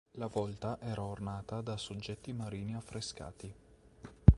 La 0.13 0.25
volta 0.25 0.79
era 0.81 1.03
ornata 1.03 1.61
da 1.61 1.77
soggetti 1.77 2.33
marini 2.33 2.73
affrescati. 2.73 3.53